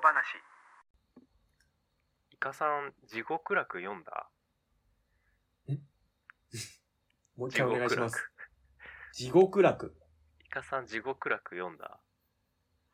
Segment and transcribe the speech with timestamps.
[0.00, 0.24] 小話
[2.32, 4.30] イカさん、地獄楽読んだ？
[7.36, 8.16] もう一回お願いします。
[8.16, 8.32] 楽。
[9.12, 9.94] 地獄楽。
[10.42, 12.00] イカさん、地獄楽読んだ？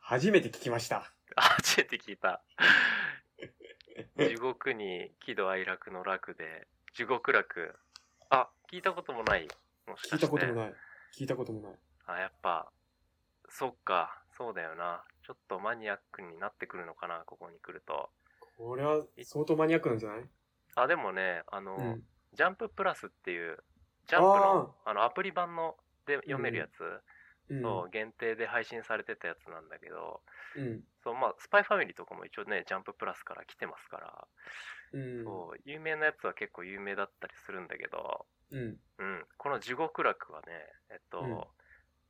[0.00, 1.12] 初めて聞きました。
[1.36, 2.42] あ、 初めて聞いた。
[4.18, 7.78] 地獄に喜怒哀楽の楽で、地獄楽。
[8.30, 9.46] あ、聞いたこともない
[9.86, 10.16] もしかして。
[10.16, 10.74] 聞いたこともない。
[11.16, 11.78] 聞いたこともない。
[12.06, 12.72] あ、やっぱ、
[13.48, 15.04] そっか、そうだよな。
[15.26, 18.10] ちょっとマニアックになってくるのかな、ここに来ると。
[18.56, 20.30] これは相当マニアックなんじゃない？
[20.74, 22.02] あ、でもね、あの、うん。
[22.32, 23.64] ジャンププラスっていう、
[24.06, 27.02] ジャンプの、あの、アプリ版ので読めるやつ、
[27.48, 27.62] うん。
[27.62, 30.22] そう、限定で配信されてたやつなんだけど、
[30.54, 30.84] うん。
[31.02, 34.28] そう、まあ、スパイファミリーとかも一応ね、ジャンププラスから来てますから、
[34.92, 35.24] うん。
[35.24, 38.80] そう、有名なやつは結構有名だったりするんだけど、うん。
[38.98, 40.46] うん、この地獄楽はね、
[40.90, 41.44] えっと、うん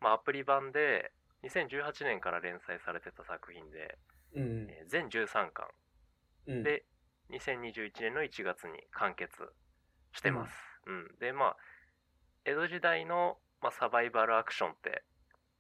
[0.00, 1.12] まあ、アプリ版で、
[1.48, 3.98] 2018年から連載されてた作品で、
[4.34, 4.66] うん。
[4.70, 5.66] えー全13巻
[6.48, 6.62] うん。
[6.62, 6.84] で、
[7.30, 9.32] 2021年の1月に完結
[10.12, 10.52] してます。
[10.86, 11.18] うん。
[11.18, 11.56] で、まあ、
[12.44, 15.02] 江戸時代の、まあ、サバイバルアクションって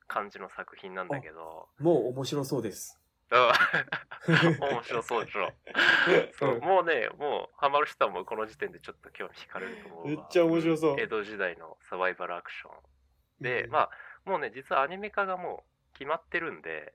[0.06, 3.00] 感じの作品なんだけど、もう面白そうです。
[3.00, 5.52] うん面白そうでしょ。
[6.38, 10.06] そううんもうね、もうハマる人はもうこの時点でちょっと興味惹かれると思うわ。
[10.06, 13.42] めっちゃ面白そう江戸時代のサバイバルアクション。
[13.42, 13.90] で、うんまあ、
[14.24, 16.94] もうね、実はアニメ化がもう決まってるんで、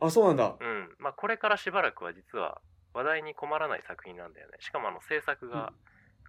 [0.00, 0.56] あ、そうなんだ。
[0.60, 0.94] うん。
[0.98, 2.60] まあ、これからしばらくは実は
[2.92, 4.58] 話題に困らない作品なんだよね。
[4.60, 5.72] しかもあの制作が、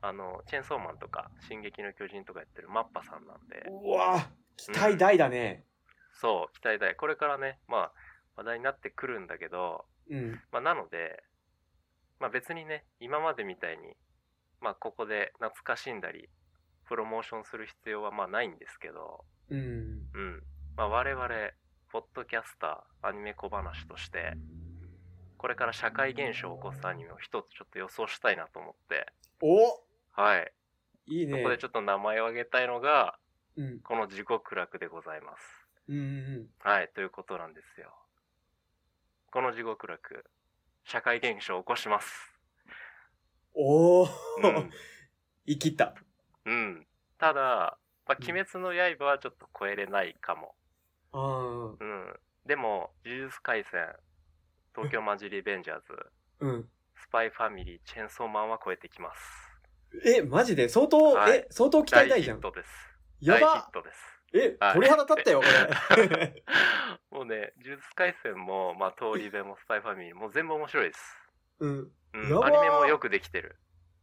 [0.01, 5.65] あの、チェーンソーマンとか、進撃の巨人とかやってるマッパさんなんで、うわ期待大だね。
[6.13, 6.95] そう、期待大。
[6.95, 7.93] これからね、まあ、
[8.35, 10.31] 話題になってくるんだけど、うん。
[10.51, 11.23] まあ、なので、
[12.19, 13.95] まあ別にね、今までみたいに、
[14.61, 16.29] まあここで懐かしんだり、
[16.87, 19.59] プロモーションする必要はまあないんですけど、うん。
[19.59, 20.43] うん。
[20.75, 21.27] まあ我々、
[21.91, 24.33] ポッドキャスター、アニメ小話として、
[25.37, 29.07] これから社会現象を起こすアニメを一つちょっと予想したいなと思って、
[29.41, 29.83] お
[30.19, 30.51] はい。
[31.05, 31.37] いいね。
[31.37, 33.17] そこでちょっと名前を挙げたいのが、
[33.55, 33.79] うん。
[33.79, 35.43] この地獄楽でございます。
[35.87, 37.93] うんうんはい、ということなんですよ。
[39.31, 40.25] この地獄楽、
[40.83, 42.33] 社会現象を起こします。
[43.53, 44.07] おお、う
[44.47, 44.71] ん。
[45.47, 45.95] 生きった。
[46.45, 46.87] うん。
[47.17, 50.55] ただ、まあ、うん鬼滅の刃はちょっと超えれないかも。
[51.79, 52.19] うん。
[52.45, 53.95] でも、呪術廻戦、
[54.75, 56.69] 東京マジリベンジャーズ、うん。
[56.95, 59.19] スパイファミリー、チェンソーマンは超えてきます。
[60.05, 60.67] え、マジで？
[60.69, 62.39] 相当、はいえ、相当期待大じゃん。
[62.39, 62.69] 大ヒットです。
[63.21, 64.21] 大ヒやばットです。
[64.33, 65.45] え、はい鳥肌立ったよ、こ
[65.95, 66.43] れ。
[67.09, 71.17] もうね、呪術廻戦も、まあ、通り部もスパイファミリーも全部面白いです。
[71.59, 71.91] うん。
[72.13, 73.57] うん、アニメもよくできてる。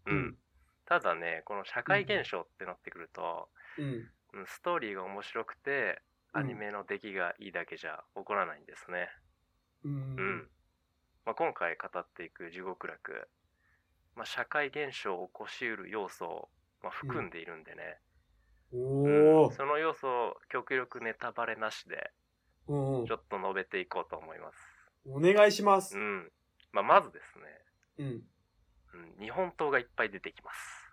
[0.06, 0.38] ううんん。
[0.86, 3.48] ただね、この社会現象ってなってくると、
[3.78, 3.84] うん。
[4.32, 9.08] うんストーリーが面白くて、うんアニメの出来がいいだけじゃ起こらないんですね。
[9.84, 10.50] ううんん。
[11.24, 13.28] まあ、今回語っていく地獄楽、
[14.16, 16.48] まあ、社会現象を起こしうる要素を、
[16.82, 17.98] まあ、含んでいるんでね、
[18.72, 19.50] おうんお。
[19.52, 22.10] その要素を極力ネタバレなしで
[22.66, 24.58] うんちょっと述べていこうと思います。
[25.06, 26.00] お願いしますう。
[26.00, 26.32] ん
[26.72, 27.44] まあ、まずですね、
[27.98, 28.22] うん。
[28.94, 30.84] うん、日本刀がいっぱい出てきます。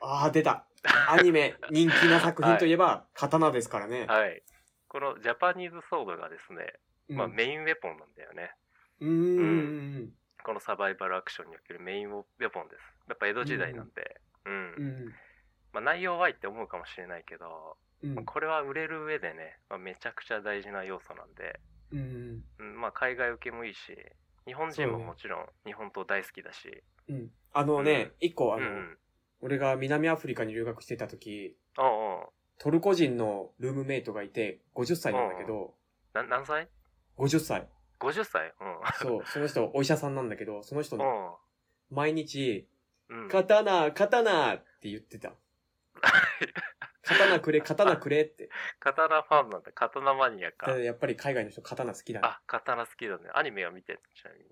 [0.00, 0.66] ああ、出た。
[1.08, 4.06] アニメ、人気な作品といえば、刀ですからね。
[4.06, 4.42] はい。
[4.92, 6.74] このジャパニーズソードがですね、
[7.08, 8.52] うんまあ、メインウェポンなんだよね。
[9.00, 10.12] うーん。
[10.44, 12.82] このサバイバルアクションにおけるメインウェポンです。
[13.08, 14.20] やっぱ江戸時代なんで。
[14.44, 14.52] うん。
[14.52, 14.56] う
[15.08, 15.14] ん。
[15.72, 18.24] まあ、内容はいって思うかもしれないけど、うんまあ。
[18.26, 21.58] これは売れる上でね、まあ、めちゃくちゃ大事な要素なんで、
[21.92, 22.44] うん。
[22.58, 23.96] うん、まあ海外受けもいいし、
[24.44, 27.30] 日本人ももちろん日本刀大好きだし、うん。
[27.54, 28.98] あのね、一個、あの、うんうん。
[29.40, 35.74] 俺が南アフリカに留学してた時、おうおうトルコ人のルームメイトがいて、50歳なんだけど、
[36.14, 36.68] な何歳
[37.18, 37.66] ？50歳。
[37.98, 38.54] ?50 歳
[39.00, 41.02] そう、その人、お医者さんなんだけど、その人うん。
[41.02, 41.38] ね、お
[41.90, 42.68] 毎日、
[43.08, 43.28] ううん。
[43.28, 45.32] 刀、刀って言ってた。
[47.02, 48.48] 刀くれ、刀くれって。
[48.78, 49.72] 刀ファンなんだ。
[49.72, 50.70] 刀マニアか。
[50.70, 52.28] やっぱり海外の人刀好きだね。
[52.28, 53.28] あ、刀好きだね。
[53.34, 54.44] アニメは見てるちなみに。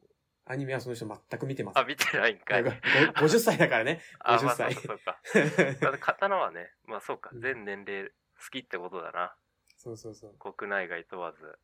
[0.50, 1.78] アニメはその人全く見てます。
[1.78, 2.64] あ、見てないんかい。
[2.64, 4.00] ご50歳だからね。
[4.18, 5.98] あ、50まあ、そう歳か、そうか。
[6.00, 9.36] 刀はね、まあそうか、うん全年齢好きってことだな。
[9.76, 10.34] そうそうそう。
[10.38, 11.58] 国内外問わず。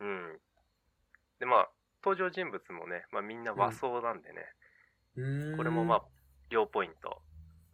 [0.00, 0.40] うん。
[1.38, 1.70] で、まあ、
[2.04, 4.52] 登場人物もね、まあみんな和装なんでね、
[5.16, 6.04] うーんこれもまあ、
[6.50, 7.22] 両ポイント。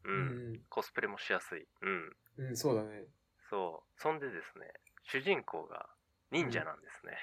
[0.04, 0.12] う。
[0.12, 0.60] うんん。
[0.68, 1.66] コスプレもしやすい。
[1.80, 2.16] うん。
[2.36, 3.06] うん、そうだね。
[3.50, 4.00] そう。
[4.00, 4.72] そんでですね、
[5.02, 5.88] 主人公が
[6.30, 7.18] 忍者なんですね。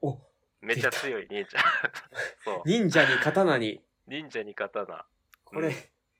[0.00, 0.18] お、
[0.60, 1.58] めっちゃ強い忍者。
[2.44, 2.62] そう。
[2.66, 3.80] 忍者に刀に。
[4.06, 5.06] 忍者に刀。
[5.44, 5.74] これ、うん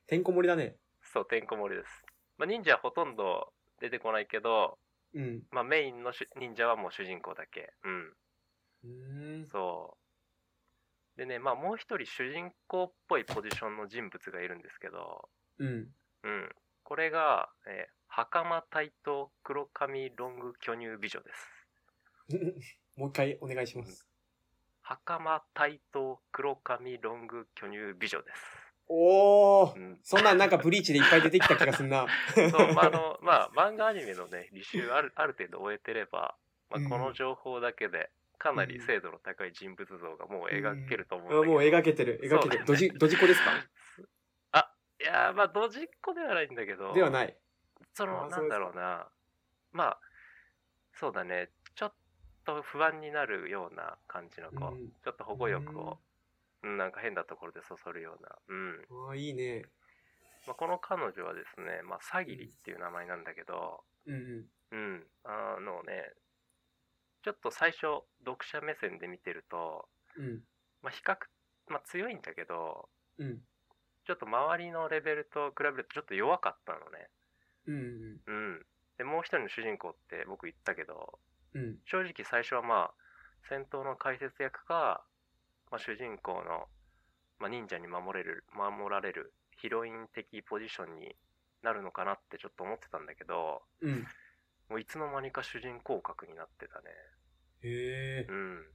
[0.09, 0.75] てんこ盛りだね。
[1.03, 2.03] そう、てんこ盛りです。
[2.39, 4.79] まあ忍者はほとんど出てこないけど、
[5.13, 5.43] うん。
[5.51, 7.71] まあメインの主忍者はもう主人公だけ。
[7.83, 8.13] うん。
[8.85, 9.47] うーん。
[9.47, 9.97] そ
[11.15, 11.19] う。
[11.19, 15.93] でね、まあもう一人主人公っぽいポジションの人物がいるんですけど、うん。
[16.23, 16.49] うん。
[16.81, 21.67] これが、えー、袴対等黒髪ロング巨乳美女です。
[22.97, 24.08] もう一回お願いします。
[24.99, 28.41] 袴対等黒髪ロング巨乳美女です。
[28.87, 29.99] おーうん。
[30.01, 32.07] そんなんなんかブリーチでいっぱい出てきた気がすんな。
[32.33, 36.35] そう、まあ、あの、まあ、漫画アニメのね、履修ある、 ある程度終えてれば、
[36.71, 38.09] まあ、うんこの情報だけで、
[38.39, 41.53] かなり精度の高い人物像がもう描けると思うんだあけど。
[41.53, 42.19] もう描けてる。
[42.23, 42.65] 描けてる。
[42.65, 43.51] ドジ、ドジコですか？
[44.53, 47.37] あ、いやー、まあ、ドジっ子ではないんだけど、ではない。
[47.93, 49.07] その、あなんだろうな、
[49.71, 49.99] まあ、
[50.93, 51.51] そうだね、
[52.55, 55.99] と不安になるような感じの子、うんちょっと保護欲を、
[56.63, 59.07] うん、なんか変なところでそそるような、うん。
[59.07, 59.65] ああ、いいね。
[60.47, 64.45] まあ、この彼女はですね、まあ、サギリっていう名前なんだけど、うんうん。
[64.71, 66.13] うん、あのね、
[67.23, 69.87] ちょっと最初、読者目線で見てると、
[70.17, 70.41] うん。
[70.81, 71.17] まあ、比較、
[71.67, 73.39] まあ、強いんだけど、うん。
[74.05, 77.09] ちょっと周りのレベルと比べるとちょっと弱かったのね。
[77.67, 78.21] うん。
[78.25, 78.65] うん。
[78.97, 81.19] で、もう一人の主人公って僕言ったけど、
[81.53, 81.77] うん。
[81.85, 82.93] 正直最初はまあ、
[83.47, 85.03] 戦闘の解説役か、
[85.71, 86.67] まあ、主人公の、
[87.39, 91.15] まあ、忍者に守れる、守られるヒロイン的ポジションに
[91.61, 94.05] なるのかなってちょっと思ってたんだけど、うん。
[94.69, 96.89] もういつの間にか主人公格になってたね。
[97.61, 98.33] へえう。
[98.33, 98.65] ん。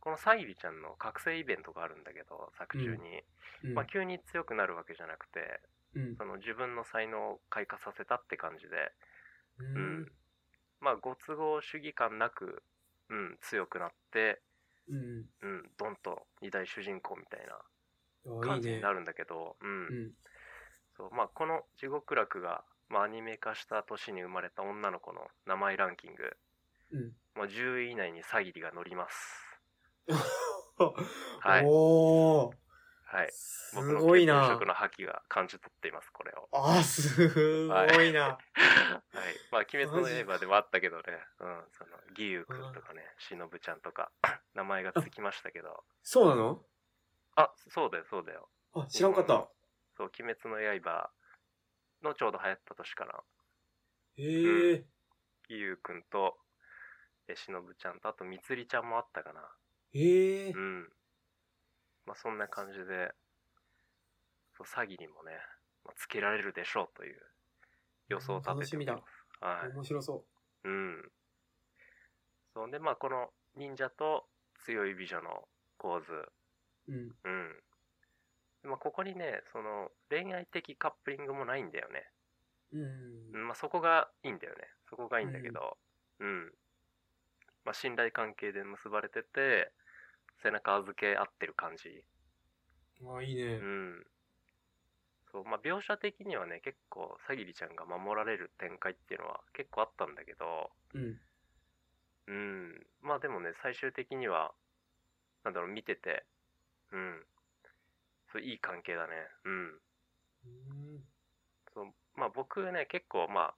[0.00, 3.22] このサギリちゃんの覚醒イベントがあるんだけど、作中に。
[3.64, 5.60] うんまあ、急に強くなるわけじゃなくて、
[5.94, 6.16] うん。
[6.16, 8.92] その自分の才能を開花させたって感じで、
[9.58, 10.12] ううんん。
[10.80, 12.62] まあ、ご都合主義感なく、
[13.08, 14.40] うん、強くなって、
[14.88, 15.26] うん。
[15.42, 18.92] うん、ドンと二大主人公みたいな感じにな。
[18.92, 19.72] るんだけど、うん、う
[20.08, 20.12] ん。
[20.96, 26.36] そう、まあ、この地獄楽が、まあ、アニメ化した年に生まれた女の子の名前ランキング、
[26.92, 27.12] うん。
[27.34, 29.60] まあ、10位以内にサギリが乗ります。
[31.40, 32.59] は いおー。
[33.12, 33.28] はい。
[33.32, 34.66] すごいな血統色。
[34.66, 36.48] の覇気が感じ取っています、これを。
[36.52, 38.38] あー、すごいな。
[39.12, 39.40] はい。
[39.50, 41.02] まあ、鬼滅の刃でもあったけどね、
[41.40, 44.12] うん、その、義勇くんとかね、しのぶちゃんとか、
[44.54, 46.64] 名前がつきましたけど、そうなの？
[47.34, 48.50] あ、そうだよ、そうだよ。
[48.72, 49.50] あ、知らんかった。
[49.96, 51.12] そう、鬼滅の刃
[52.02, 53.24] のちょうど流行った年かな。
[54.16, 54.22] へ
[54.72, 54.86] え。
[55.50, 56.38] 義勇くんと、
[57.28, 59.56] えしのぶちゃんと、あと、みつりちゃんもあったかな。
[59.92, 60.58] へえう。
[60.58, 60.92] ん。
[62.10, 63.14] まあ、そんな感じで、
[64.58, 65.30] そう、詐欺にもね、
[65.84, 67.20] まあ、つけられるでしょうという
[68.08, 68.58] 予想を立ててます。
[68.58, 68.94] 楽しみだ
[69.40, 69.72] はい。
[69.72, 70.24] 面白そ
[70.64, 71.12] うん。
[72.52, 74.26] そうで、まあ、この忍者と
[74.64, 75.46] 強い美女の
[75.78, 76.10] 構図。
[76.12, 76.92] う。
[76.92, 76.98] うん。
[76.98, 77.54] うん。
[78.62, 82.10] でまあ、ここにね、その、恋愛的カップリングもないんだよね。
[82.72, 82.82] うん
[83.34, 83.38] う。
[83.38, 84.66] んまあ、そこがいいんだよね。
[84.88, 85.78] そこがいいんだけど、
[86.18, 86.50] うん。
[87.64, 89.70] まあ、信頼関係で結ばれてて、
[90.42, 92.04] 背中預け合ってる感じ。
[93.02, 93.66] あ、いいうね。
[93.66, 94.06] ん。
[95.32, 101.20] そう、まあ、描写的にはね、結構、さぎりちゃんが守られる展開っていうのは結構あったんだけど、うん。
[102.26, 102.86] うん。
[103.00, 104.54] まあでもね、最終的には、
[105.44, 106.26] なんだろう、見てて、
[106.92, 107.26] うん。
[108.32, 109.28] そう、いい関係だね。
[109.44, 109.82] うん。
[110.44, 111.04] うん
[111.74, 113.56] そう、まあ僕ね、結構、まあ、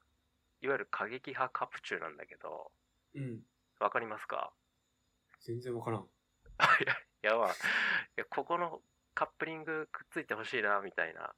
[0.61, 2.73] いわゆる過激派カプチューなんだけど、
[3.15, 3.47] うん。
[3.81, 4.55] わかりますか？
[5.41, 6.12] 全然わからん。
[6.81, 7.53] い や、いやまあ、い
[8.17, 8.83] や、ここの
[9.15, 11.35] カップリングくっついてほしいな、みたいな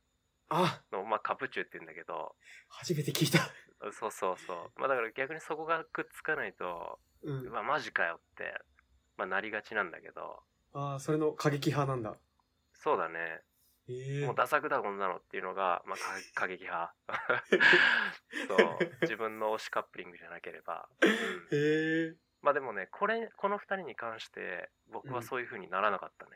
[0.48, 2.36] あ、のを、まあカプチューって言うんだけど、
[2.68, 3.38] 初めて聞いた。
[3.92, 4.80] そうそうそう。
[4.80, 7.50] まあだから逆にそこがくっつかないと、うん。
[7.50, 8.54] まあマジかよって、
[9.16, 12.18] まあなりがちなんだけど、ああ、それの過激派なんだ。
[12.72, 13.42] そうだね。
[13.86, 16.02] ええもうダサくだこんなのっていうのが、まあ、か
[16.34, 16.94] 過激派。
[18.48, 18.96] そう。
[19.02, 20.88] 自分の推しカップリングじゃなければ。
[21.02, 22.14] うん、へえ。
[22.44, 26.32] まあでもね、これ、この二人に関して、僕はそういう風にならなかったね。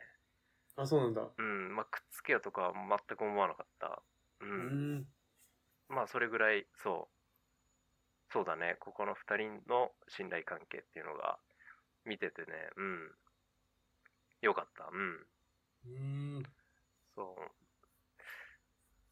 [0.77, 1.29] あ、そうなんだ。
[1.37, 1.77] うん。
[1.77, 4.03] まあ、くっつけようとかは全く思わなかった。
[4.41, 4.47] う。
[4.47, 5.07] うんん。
[5.91, 8.33] まあ、それぐらい、そう。
[8.33, 8.77] そうだね。
[8.81, 11.39] ここの二人の信頼関係っていうのが、
[12.07, 12.47] 見ててね、
[12.77, 13.11] うん。
[14.41, 14.89] よかった。
[14.91, 15.27] うん。
[15.85, 16.43] うん。
[17.15, 17.51] そう。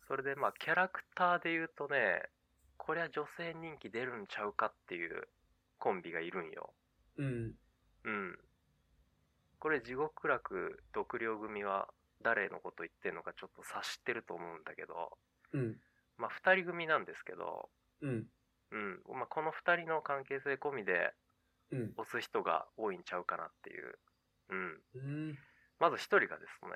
[0.09, 2.23] それでまあキャラクターで言うとね、
[2.76, 5.29] こりゃ女性人気出るんちゃうかっていう
[5.79, 6.73] コンビがいるんよ。
[7.18, 7.54] うん。
[8.04, 8.38] うん。
[9.58, 11.88] これ地獄楽独寮組は
[12.23, 15.18] 誰のこと言ってんのかちょっと察してると思うんだけど、
[15.52, 15.76] うん。
[16.18, 17.68] まあ二人組なんですけど、
[18.02, 18.26] うん。
[18.70, 19.00] うん。
[19.08, 21.14] まあこの二人の関係性込みで
[21.73, 21.92] うん。
[21.96, 23.99] 押す人が多いんちゃうかなっていう。
[24.50, 24.82] うん。
[24.94, 25.38] うん。
[25.80, 26.70] まず一人がですね、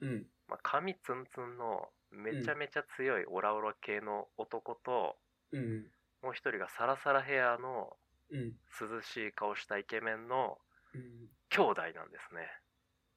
[0.00, 0.26] うん。
[0.48, 5.16] まあ、髪ツンツンのめちゃめちゃ強いオラオラ系の男と、
[5.52, 5.90] うん。
[6.22, 7.88] もう一人がサラサラヘアのうん。
[8.30, 10.58] 涼しい顔したイケメンの
[10.94, 11.28] うん。
[11.50, 12.48] 兄弟なんですね。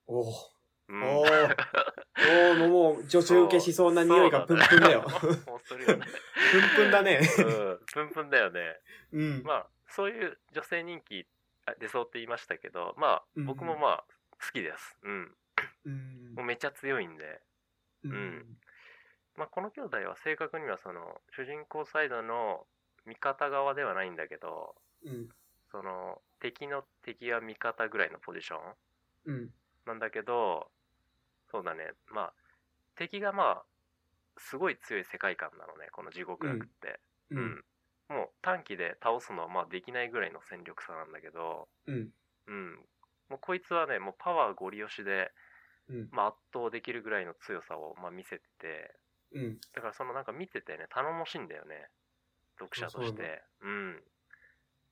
[0.08, 0.34] おお。
[0.90, 1.56] うんおー。
[2.18, 5.06] おー、もうもう、女子受けしそうな匂いがプンプンだよ。
[5.20, 5.36] プン
[6.76, 7.20] プンだね。
[7.38, 8.80] うん、プンプンだよね。
[9.14, 9.44] うん。
[9.44, 11.26] まあ、そういう女性人気
[11.66, 14.04] あ出そうって言いましたけど、まあ、うん僕もまあ、
[14.42, 14.98] 好きです。
[15.04, 15.36] うん。
[15.86, 17.42] うんもうめっちゃ強いんで。
[18.04, 18.58] うんん
[19.36, 22.66] まあ、この兄弟は正確にはその、主人公サイドの
[23.06, 25.30] 味方側ではないんだけど、うん。
[25.72, 28.76] その、敵の敵は味方ぐらいのポジション
[29.26, 29.54] うん。
[29.86, 30.72] なんだけど、
[31.52, 32.34] そうだね、まあ、
[32.96, 33.66] 敵がまあ、
[34.38, 37.02] すごい強い世界観なのね、この地獄楽って。
[37.32, 37.36] う。
[37.36, 37.66] うんん。
[38.10, 42.14] もう短期で倒すのはまあできないぐらいの戦力差なんだけど、うん。
[42.48, 42.76] うん。
[43.30, 45.32] もうこいつはね、もうパワーゴリ押しで、
[45.88, 46.10] うん。
[46.12, 49.00] まあ、圧倒できるぐらいの強さをまあ見せてて、
[49.32, 49.60] うん。
[49.74, 51.90] だからそのなんか見ててね、頼もしいんだよね。
[52.60, 53.44] 読者として。
[53.62, 54.04] うん。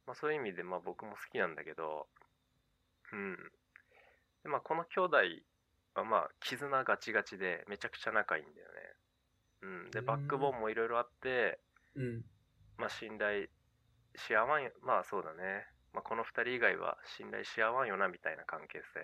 [0.07, 2.07] まあそういう意味でまあ僕も好きなんだけど、
[3.11, 3.37] うん。
[4.43, 5.17] でまあこの兄弟
[5.95, 8.81] はまあ絆ガチガチでめちゃくちゃ仲いいんだよね。
[9.61, 9.91] うん。
[9.91, 11.59] で、うんバックボーンもいろいろあって、
[11.95, 12.23] うん。
[12.77, 13.47] まあ信頼
[14.15, 15.67] し合わんよ、まあそうだね。
[15.93, 19.03] まあこの二人以外は信頼し合わんよなみたいな関係性っ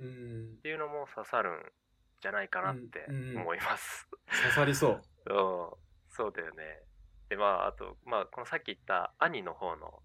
[0.00, 0.58] うん。
[0.62, 1.72] ていうのも刺さるん
[2.20, 4.08] じゃないかなってうんうん思います。
[4.28, 5.02] 刺さりそう。
[5.28, 5.70] うん、
[6.08, 6.82] そうだよね。
[7.28, 10.02] で、まあ、あと、まあ、このさっき言った兄の方の、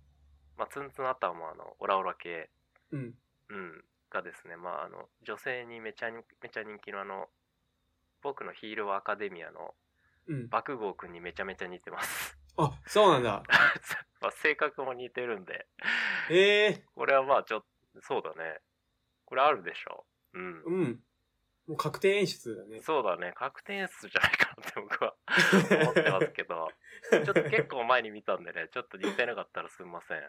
[0.58, 2.50] まあ、ツンツン頭もあの、オラオラ系、
[2.91, 3.13] うん。
[3.50, 7.27] うん、がですね、まあ、あの、女性にめちゃに、めちゃ人気のあの、
[8.22, 9.74] 僕のヒーローアカデミアの
[10.27, 10.48] うん。
[10.50, 12.38] 爆豪くんにめちゃめちゃ似てます。
[12.58, 13.43] あ、そうなんだ。
[14.22, 15.67] まあ、性格も似てるんで、
[16.29, 17.65] ええこれはまあ、ちょっ
[17.96, 18.60] と、そうだね。
[19.25, 20.05] これあるでしょ。
[20.34, 20.63] うん。
[20.63, 21.03] うん。
[21.67, 22.81] もう確定演出だね。
[22.81, 23.34] そうだね。
[23.36, 25.15] 確定演出じゃないかなって僕は
[25.81, 26.69] 思ってますけど、
[27.11, 30.21] ちょっと結構前に見たんでね、ちょっと似てなかったらすみません。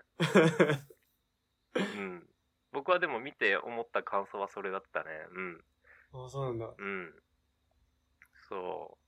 [1.76, 2.26] うん。
[2.72, 5.10] 僕はでも見て思った感想はそれだったね。
[5.34, 6.24] うん。
[6.24, 6.74] あ、そうなんだ。
[6.76, 7.14] うん。
[8.48, 8.98] そ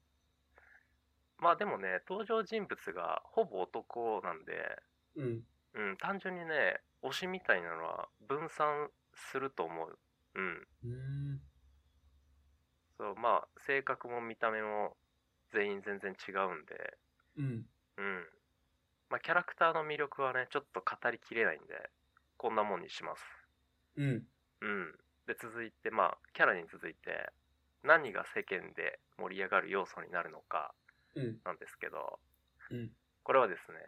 [1.39, 1.43] う。
[1.43, 4.83] まあでもね、登場人物がほぼ男なんで、
[5.17, 5.43] うん。
[5.75, 9.99] うん、単純にね、推しみたいなのは分散すると思う。
[10.37, 10.67] うん。
[10.85, 11.41] うん。
[12.97, 14.97] そう、まあ、性格も見た目も
[15.55, 16.99] 全員全然違うんで、
[17.37, 17.67] うん。
[17.97, 18.25] うん。
[19.11, 21.91] まあ、キャラクターの魅力はね、ちょっと語りきれないんで、
[22.39, 23.23] こんなもんにします。
[23.97, 24.27] うん。
[24.61, 24.93] うん。
[25.27, 27.33] で、続いて、まあ、キャラに続いて、
[27.83, 30.75] 何が世間で盛り上がる要素になるのか、
[31.15, 31.41] うん。
[31.45, 32.21] なんですけど、
[32.71, 32.97] うん。
[33.25, 33.79] これはですね、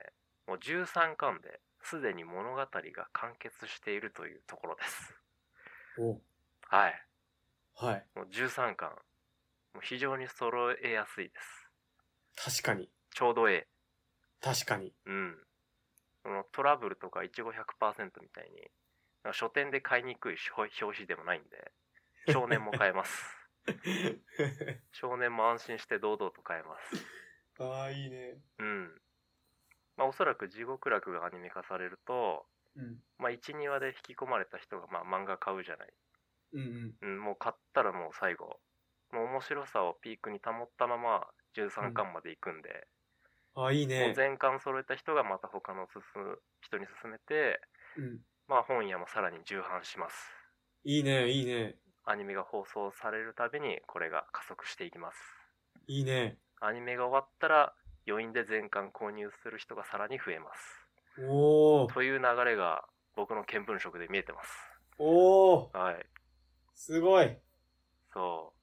[0.49, 2.68] もう13巻で、すでに物語が
[3.12, 5.14] 完結しているというところです。
[5.96, 6.20] お
[6.68, 7.06] はい。
[7.75, 8.08] はい。
[8.14, 8.96] もう13巻。
[9.76, 12.62] もう非常に揃えやすいです。
[12.62, 12.88] 確かに。
[13.14, 13.66] ちょうどええ。
[14.40, 14.95] 確かに。
[15.04, 15.37] うん。
[16.23, 18.62] そのトラブルとかいちご100%みたいに、
[19.23, 21.73] なんか書店で買いにくい表表紙でもないんで、
[22.33, 23.23] 少年も買えます。
[24.92, 27.62] 少年も安心して堂々と買えます。
[27.62, 28.38] ああ、いいね。
[28.59, 29.02] うん。
[29.99, 33.02] まあおそらく地獄楽がアニメ化されると、うん。
[33.18, 35.92] まあ1、2話で引き込まれた人がまあ漫画買うじゃない。
[36.54, 38.59] うんうん、もう買ったらもう最後、
[39.12, 42.86] もう面白さをピークに保ったまま13巻まで行くんで、
[43.56, 43.62] うん。
[43.62, 44.12] ああ、いいね。
[44.14, 47.60] 全巻揃えた人がまた他の進む人に勧めて、
[47.96, 48.20] うん。
[48.48, 50.14] まあ本屋もさらに重版します。
[50.84, 51.76] いいね、いいね。
[52.04, 55.18] アニメが放送されるたびにこれが加速していきます。
[55.88, 56.38] いいね。
[56.60, 57.75] アニメが終わったら
[58.06, 60.86] 余韻で全巻購入する人がさらに増えます。
[61.18, 61.92] おー。
[61.92, 62.84] という流れが
[63.16, 64.48] 僕の見聞色で見えてます。
[64.98, 65.78] おー。
[65.78, 66.06] はい。
[66.75, 67.36] すごい。
[68.12, 68.55] そう。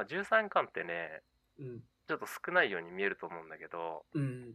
[0.00, 1.20] まあ13巻ってね、
[1.58, 1.80] うん。
[2.08, 4.54] ちょっと少ないように見えると思うんだけど、うん。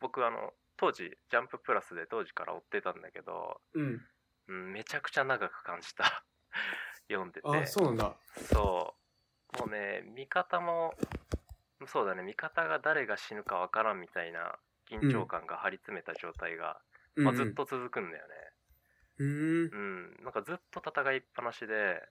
[0.00, 4.00] 僕あの、当時、ジャンププラスで当時から追ってたんだけど、うん。
[4.48, 6.24] うん、めちゃくちゃ長く感じた。
[7.10, 7.48] 読んでて。
[7.48, 8.16] あ、そうなんだ。
[8.52, 8.94] そ
[9.56, 9.58] う。
[9.58, 10.94] もうね、味方も、
[11.86, 16.80] そうだね、味方が誰が死ぬかわからんみたいな緊張感が張り詰めた状態が、
[17.16, 17.46] うん、まあ、ずっ。
[17.54, 18.34] と続くんだよね。
[19.18, 19.74] うーん。
[19.74, 22.08] うん、なんかずっと戦いっぱなしで、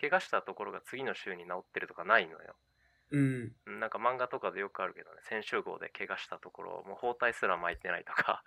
[0.00, 2.54] 怪我したところが次の週に治ってるとかないのよ。
[3.10, 3.52] うん。
[3.66, 8.44] うんなんか漫画とかでよくあるけどね、先週号で怪我したところ、もう包帯すら巻いてないとか、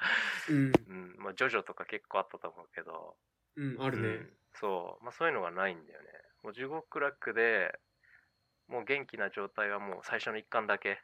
[0.50, 0.72] うん。
[0.88, 3.16] うん、まあ、ジョジョとか結構あったと思うけど、
[3.56, 3.82] うん。
[3.82, 4.08] あるね。
[4.08, 6.08] うんそう、まあ、そういうのがないんだよね。
[6.44, 7.78] もう地獄楽で、
[8.68, 11.00] もう元気な状態はもう最初の1巻だけ。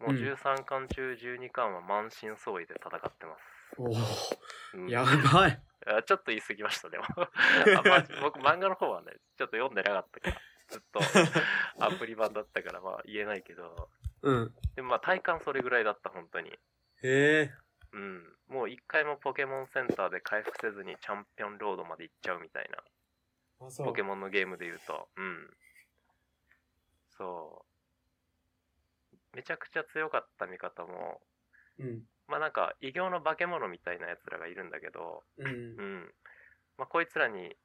[0.00, 3.61] もううん13巻中12巻は満身創痍で戦ってます。
[3.78, 4.36] おー。
[4.74, 5.62] うんやばい。
[5.86, 7.04] あちょっと言い過ぎました、でも。
[7.16, 11.00] あまじ僕漫画の方はね、ちょっと読んでなかったから、ずっと
[11.84, 13.90] アプリ版だったからまあ言えないけど、
[14.22, 14.54] うん。
[14.76, 16.50] でもまあ体感それぐらいだった、本当に。
[16.50, 16.58] へ
[17.02, 17.54] え。
[17.92, 18.36] うん。
[18.48, 22.82] もう一回もポケモンセンターで回復せずにチャンピオンロードまで行っちゃうみたいな。
[23.84, 25.08] ポケモンのゲームで言うと。
[25.16, 25.56] うん。
[27.10, 27.64] そ
[29.32, 29.36] う。
[29.36, 31.22] めちゃくちゃ強かった味方も、
[31.78, 32.06] うん。
[32.28, 35.46] まあなんか異形の化け物みたいなやつらがいるんだけど、うん。
[35.46, 36.14] うん。
[36.78, 37.56] まあこいつらに、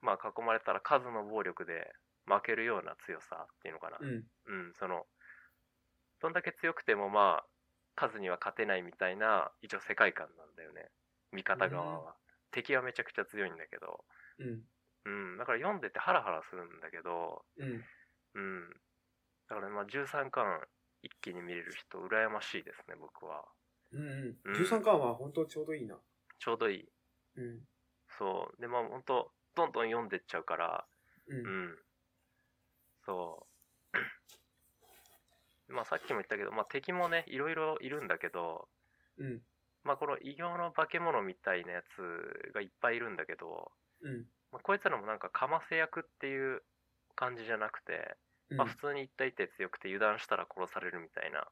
[0.00, 1.92] まあ囲まれたら数の暴力で
[2.26, 3.98] 負けるような強さっていうのかな。
[4.00, 4.24] うん。
[4.46, 5.06] うん、その、
[6.20, 7.46] どんだけ強くてもまあ、
[7.94, 10.90] 数には勝てないみたいな、一応世界観なんだよね。
[11.32, 12.16] 味方側は。
[12.50, 14.04] 敵はめちゃくちゃ強いんだけど、
[14.38, 14.64] うん。
[15.04, 17.84] うん、だから読んでてハラハラするんだけど、うん。
[18.34, 18.70] うん。
[19.48, 20.66] だからまあ13巻
[21.02, 23.44] 一気に見れる人、羨ましいですね、僕は。
[23.92, 24.00] うん。
[24.00, 24.56] ううんん。
[24.56, 25.96] 13巻は本当ちょうどいいな。
[26.38, 26.88] ちょうどいい。
[27.36, 27.60] うん。
[28.18, 28.60] そう。
[28.60, 30.86] で、まあ本当どんどん読んでっちゃうから、
[31.28, 31.34] う。
[31.34, 31.78] うんん。
[33.04, 33.46] そ
[35.68, 35.72] う。
[35.72, 38.68] まあさっきも言ったけど、まあ敵もね、いろいろいるんだけど、
[39.18, 39.42] うん。
[39.84, 44.26] まあこの異形の化け物みたいなやつがいっぱいいるんだけど、うん。
[44.52, 46.62] まあ、こいつらもなんかかませ役っていう
[47.14, 48.16] 感じじゃなくて、
[48.50, 48.58] うん。
[48.58, 51.48] まあ普通に一対一で強くて油断したら殺されるみたいな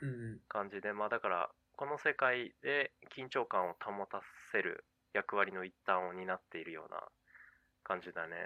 [0.00, 0.40] うん。
[0.48, 7.02] 感じで、まあだから、この世界で緊張感を保たせる役割の一端を担っているような
[7.84, 8.36] 感じだね。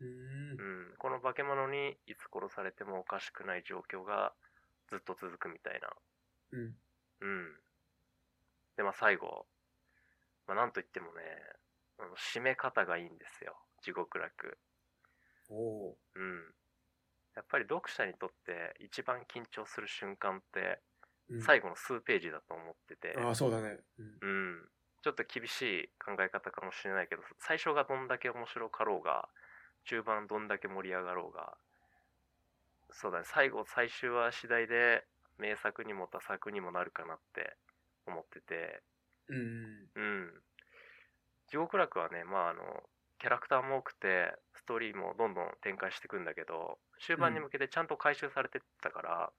[0.00, 0.60] うん。
[0.60, 0.62] う
[0.92, 0.96] ん。
[0.98, 4.34] この化け物にいつ殺されてもおかしくない状況が
[4.90, 5.88] ずっと続くみたいな。
[6.52, 6.76] うん。
[7.20, 7.60] うん。
[8.76, 9.46] で、まあ最後、
[10.46, 11.22] まあなんといってもね、
[11.98, 13.56] あの締め方がいいんですよ。
[13.82, 14.58] 地獄楽。
[15.48, 15.96] おー。
[16.14, 16.54] うん。
[17.36, 20.95] やっぱり読者にとって一番緊張する瞬間ってうん
[21.38, 23.78] 最後の数ページだと思ってて、ああ、そうだね。
[23.98, 24.20] うん。
[24.20, 24.68] うん。
[25.02, 29.28] ちょっと厳しい考え方かもしれないけど、最初がどんだけ面白かろうが、
[29.84, 31.58] 中盤どんだけ盛り上がろうが、
[32.90, 35.06] そうだね、最後、最終は次第で
[35.38, 37.56] 名作にも多作にもなるかなって
[38.06, 38.82] 思ってて、
[39.28, 39.88] うん。
[39.94, 40.42] うん。
[41.48, 49.32] 地獄楽はね、まああの、キャラクターも多くて、ストーリーもどんどん展開していくんだけど、終盤に向けてちゃんと回収されてったから、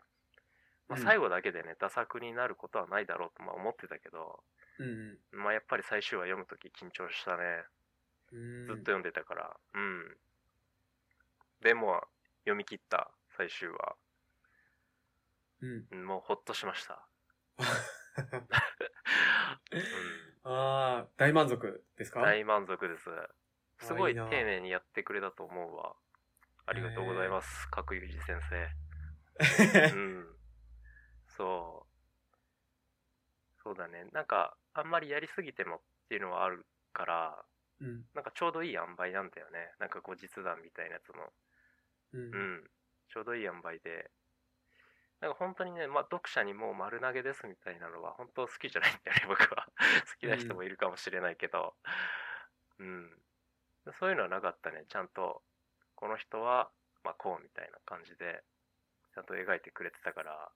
[0.89, 4.43] まあ、うん最後だけでね、打作になることはないだろうとまあ思ってたけど、
[4.79, 5.17] うん。
[5.31, 7.65] まあやっぱり最終話読むとき緊張したね。
[8.31, 8.65] うん。
[8.67, 9.57] ずっと読んでたから。
[9.73, 10.17] うん。
[11.61, 12.01] でも、
[12.45, 13.95] 読み切った最終話。
[15.61, 15.87] うん。
[15.91, 17.07] うんもうほっとしました。
[19.71, 19.81] うん。
[20.43, 22.21] ああ、大満足ですか？
[22.21, 23.09] 大満足です。
[23.79, 25.95] すごい丁寧にやってくれたと思うわ。
[26.65, 27.67] ありがとうございます。
[27.69, 29.93] 角裕二先生。
[29.93, 30.36] うん。
[31.37, 31.97] そう。
[33.63, 34.05] そうだね。
[34.11, 37.45] なんか、あんまりやりすぎてもっていうのはあるから、
[37.79, 38.03] うん。
[38.15, 39.71] なんかちょうどいい塩梅なんだよね。
[39.79, 41.31] なんか後日談みたいなやつの。
[42.13, 42.33] うん。
[42.33, 42.63] うん。
[43.13, 44.09] ちょうどいい塩梅で。
[45.21, 49.65] なんか本当にね、まあ読者にもう丸投げですみたいなのは本当好きじゃないんだよね、 僕は。
[49.65, 51.75] 好きな人もいるかもしれないけど。
[52.79, 53.21] うん。
[53.99, 54.85] そういうのはなかったね。
[54.89, 55.43] ちゃんと、
[55.95, 56.71] この人は、
[57.03, 58.43] まあこうみたいな感じで、
[59.13, 60.51] ちゃんと描いてくれてたから、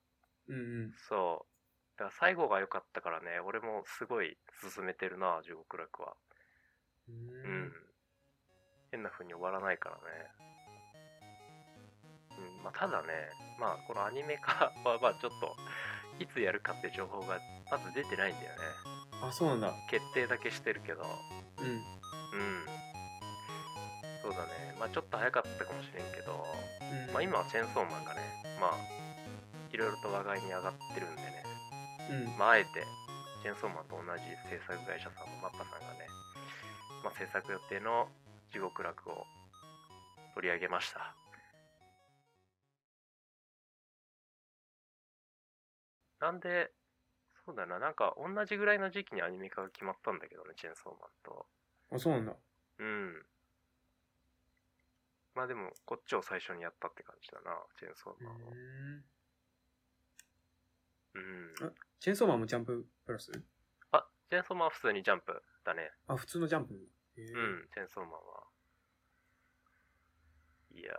[0.51, 0.57] うん。
[0.57, 0.93] うん。
[1.09, 1.99] そう。
[1.99, 6.13] だから最後が良かったからね、俺もすごい進めてるな、地獄楽は。
[7.09, 7.71] ううんん。
[8.91, 10.01] 変な風に終わらないからね。
[12.37, 13.07] うん、まあただね、
[13.59, 15.55] まあこのアニメ化 はまあちょっと、
[16.19, 18.61] いつやるかって情報がまず出てないんだよね。
[19.21, 19.73] あ、そうなんだ。
[19.89, 21.03] 決定だけしてるけど。
[21.59, 21.67] うん。
[21.67, 22.65] うん。
[24.21, 24.75] そうだね。
[24.77, 26.45] まあちょっと早かったかもしれんけど、
[26.81, 27.13] うん。
[27.13, 28.21] まあ今はチェーンソーマンがね、
[28.59, 29.00] まあ、
[29.73, 31.43] いろいろと話題に上がってるんでね。
[32.09, 32.37] うん。
[32.37, 32.69] まあ、あえて、
[33.41, 36.07] チェーンソーマンと同じ制作会社さんのマッパさんがね、
[37.03, 38.07] まあ、制作予定の
[38.51, 39.25] 地獄楽を
[40.35, 41.15] 取り上げました。
[46.19, 46.71] なんで、
[47.45, 51.47] そうだな、なんか同じぐらいの時期にアニメ化が決まったんだけどね、チェーンソーマンと。
[51.91, 52.35] あ、そうなんだ。
[52.77, 53.25] うん。
[55.33, 58.51] まあでも、こっちを最初にやったって感じだな、チェーンソーマンは。
[61.13, 61.67] うん。
[61.67, 63.31] あチェーンソーマンもジャンププラス？
[63.91, 65.91] あ、チェーンソーマンは普通にジャンプだね。
[66.07, 66.81] あ、普通のジャンプうん、
[67.73, 68.19] チェーンソーマンは。
[70.73, 70.97] いやー、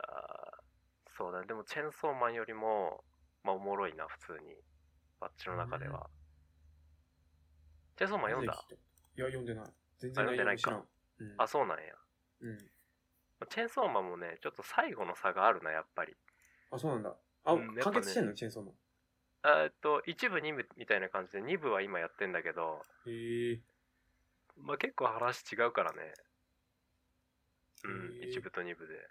[1.17, 1.47] そうだね。
[1.47, 3.03] でもチェーンソーマンよりも、
[3.43, 4.55] まあおもろいな、普通に。
[5.19, 6.11] バッチの中では。
[7.97, 8.53] チェーンソーマン読んだ？
[8.53, 9.65] いや、読んでない。
[9.99, 10.75] 全然あ読んでないかん。
[11.19, 11.35] うん。
[11.39, 11.85] あ、そうなんや。
[12.43, 12.59] うん。
[12.59, 16.15] チェーンソーマンもね、ちょっと最後の差があるな、やっぱり。
[16.71, 17.17] あ、そうなんだ。
[17.45, 18.35] あ、うん完結してんの？
[18.35, 18.75] チェーンソーマン。
[19.45, 23.61] えーっと、1部、2部みたいな感じで、2部は今やってんだけど、へえ。
[24.57, 26.15] まあ結構話違うからね。
[27.85, 29.09] うん、へー1部と2部で。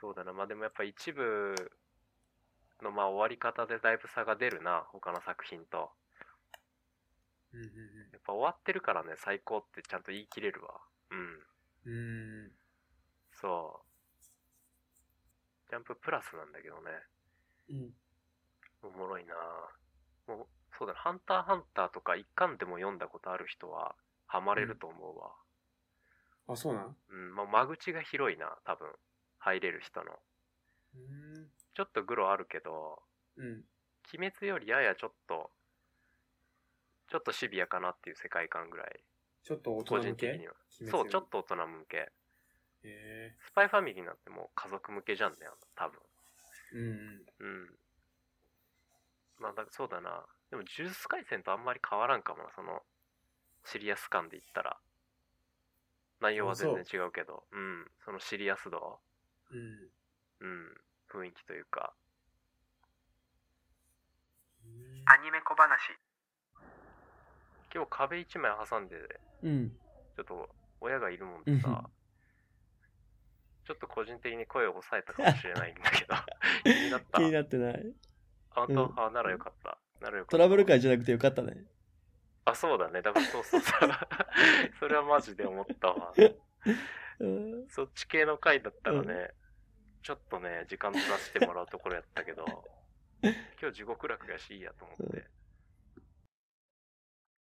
[0.00, 1.54] そうだな、まあでもやっぱ1部
[2.82, 5.92] のまあ終わり方でだいぶ差が出るな、他の作品と。
[7.52, 7.68] うんうん
[8.12, 10.80] やっぱ終わってるからね、最高ってちゃんと言い切れるわ。
[11.10, 11.46] うん。
[11.84, 11.90] う
[12.48, 12.52] ん。
[13.32, 13.92] そう。
[15.70, 16.90] ジャンププラスなんだけどね。
[17.70, 18.01] うん。
[18.82, 19.34] おもろいな
[20.26, 20.46] もう、
[20.78, 20.98] そうだね。
[21.00, 23.94] ハンターハンターとか一巻でも読んだことある人は、
[24.26, 25.34] ハマれると思うわ。
[26.48, 26.96] あ、そうなん？
[27.08, 28.88] うん、まあ、間口が広いな、多分。
[29.38, 30.18] 入れる人の。
[30.94, 31.50] うん。
[31.74, 33.02] ちょっとグロあるけど、
[33.36, 33.64] うん。
[34.14, 35.50] 鬼滅よりややちょっと、
[37.08, 39.04] ちょっとシビアかなっていう世界観ぐらい。
[39.42, 40.26] ちょっと大個人向け？
[40.26, 40.54] 人的には。
[40.90, 41.96] そう、ちょっと大人向け。
[41.98, 42.10] へ
[42.84, 45.38] えスパイファミリーなんてもう家族向けじゃんね、
[45.76, 46.00] 多分。
[46.72, 47.26] うんうん。
[47.38, 47.78] うん。
[49.42, 50.24] まあだ、そうだな。
[50.50, 52.80] でも、呪術廻戦とあんまり変わらんかもな、その、
[53.64, 54.78] シリアス感で言ったら。
[56.20, 57.90] 内容は全然違うけど、うん。
[58.04, 59.00] そのシリアス度、
[59.50, 59.90] うん。
[60.40, 60.80] うん。
[61.10, 61.92] 雰囲気というか。
[65.06, 65.98] アニメ小話
[67.74, 68.96] 今日壁一枚挟んで、
[69.42, 69.70] うん。
[70.14, 70.48] ちょっと
[70.80, 71.90] 親がいるもんでうんさ、
[73.66, 76.14] ちょっと個人的に声を抑えたかもしれないんだけど、
[76.62, 77.18] 気になった？
[77.18, 77.94] 気になってない。
[78.54, 79.78] あ、うんあ、ならよかった。
[80.00, 80.30] ならよかった。
[80.32, 81.64] トラブル会じゃなくてよかったね。
[82.44, 83.02] あ、そうだね。
[83.02, 83.90] だからそうそうそう。
[84.80, 86.12] それはマジで思ったわ。
[87.20, 87.68] うん。
[87.68, 89.30] そっち系の回だったらね、
[90.02, 92.44] ちょっとね、時間取らせてもらうところやったけど、
[93.22, 95.24] 今日地獄楽やしいいやと思って。